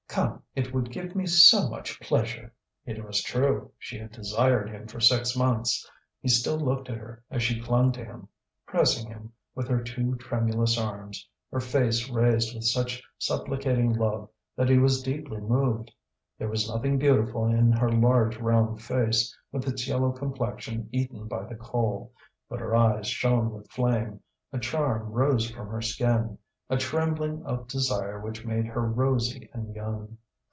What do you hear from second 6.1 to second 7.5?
He still looked at her as